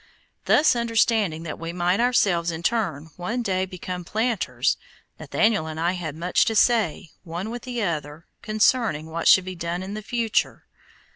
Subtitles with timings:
[0.45, 4.75] Thus understanding that we might ourselves in turn one day become planters,
[5.19, 9.53] Nathaniel and I had much to say, one with the other, concerning what should be
[9.55, 10.65] done in the future.